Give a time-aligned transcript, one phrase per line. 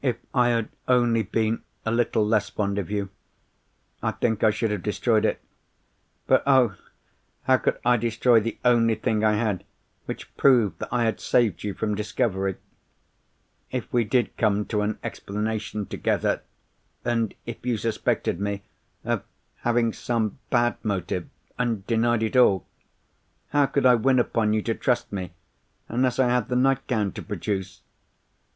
[0.00, 3.08] "If I had only been a little less fond of you,
[4.00, 5.40] I think I should have destroyed it.
[6.28, 6.76] But oh!
[7.42, 9.64] how could I destroy the only thing I had
[10.04, 12.58] which proved that I had saved you from discovery?
[13.72, 16.42] If we did come to an explanation together,
[17.04, 18.62] and if you suspected me
[19.04, 19.24] of
[19.62, 21.28] having some bad motive,
[21.58, 22.68] and denied it all,
[23.48, 25.32] how could I win upon you to trust me,
[25.88, 27.80] unless I had the nightgown to produce?